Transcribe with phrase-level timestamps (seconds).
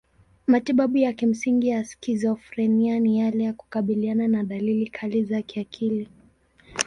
[0.47, 6.09] Matibabu ya kimsingi ya skizofrenia ni yale ya kukabiliana na dalili kali za kiakili.